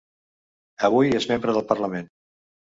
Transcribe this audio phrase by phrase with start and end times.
[0.89, 2.11] Avui és membre del Parlament.